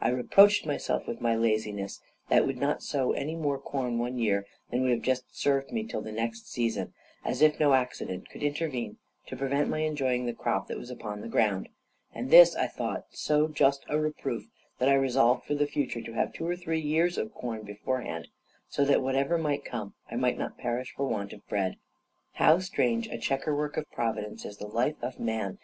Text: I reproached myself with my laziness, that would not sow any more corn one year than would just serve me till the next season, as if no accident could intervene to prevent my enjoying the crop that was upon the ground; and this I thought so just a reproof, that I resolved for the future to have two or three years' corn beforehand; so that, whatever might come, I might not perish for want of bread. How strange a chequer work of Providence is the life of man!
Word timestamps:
I 0.00 0.08
reproached 0.08 0.66
myself 0.66 1.06
with 1.06 1.20
my 1.20 1.36
laziness, 1.36 2.00
that 2.28 2.44
would 2.44 2.56
not 2.58 2.82
sow 2.82 3.12
any 3.12 3.36
more 3.36 3.56
corn 3.56 4.00
one 4.00 4.18
year 4.18 4.44
than 4.68 4.82
would 4.82 5.04
just 5.04 5.38
serve 5.38 5.70
me 5.70 5.84
till 5.84 6.00
the 6.00 6.10
next 6.10 6.48
season, 6.50 6.92
as 7.24 7.40
if 7.40 7.60
no 7.60 7.74
accident 7.74 8.28
could 8.30 8.42
intervene 8.42 8.98
to 9.28 9.36
prevent 9.36 9.68
my 9.70 9.78
enjoying 9.82 10.26
the 10.26 10.32
crop 10.34 10.66
that 10.66 10.76
was 10.76 10.90
upon 10.90 11.20
the 11.20 11.28
ground; 11.28 11.68
and 12.12 12.30
this 12.32 12.56
I 12.56 12.66
thought 12.66 13.04
so 13.12 13.46
just 13.46 13.84
a 13.88 13.96
reproof, 13.96 14.48
that 14.80 14.88
I 14.88 14.94
resolved 14.94 15.44
for 15.44 15.54
the 15.54 15.68
future 15.68 16.00
to 16.00 16.14
have 16.14 16.32
two 16.32 16.48
or 16.48 16.56
three 16.56 16.80
years' 16.80 17.16
corn 17.36 17.62
beforehand; 17.62 18.26
so 18.68 18.84
that, 18.86 19.00
whatever 19.02 19.38
might 19.38 19.64
come, 19.64 19.94
I 20.10 20.16
might 20.16 20.36
not 20.36 20.58
perish 20.58 20.92
for 20.96 21.06
want 21.06 21.32
of 21.32 21.46
bread. 21.46 21.76
How 22.32 22.58
strange 22.58 23.06
a 23.06 23.16
chequer 23.18 23.54
work 23.54 23.76
of 23.76 23.88
Providence 23.92 24.44
is 24.44 24.56
the 24.56 24.66
life 24.66 24.96
of 25.00 25.20
man! 25.20 25.58